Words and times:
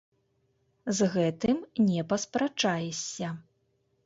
З 0.99 1.09
гэтым 1.15 1.59
не 1.91 2.01
паспрачаешся. 2.15 3.27